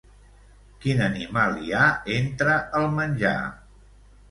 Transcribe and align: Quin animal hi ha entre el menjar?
Quin 0.85 1.03
animal 1.07 1.53
hi 1.65 1.77
ha 1.81 1.91
entre 2.17 2.57
el 2.83 2.91
menjar? 2.99 3.39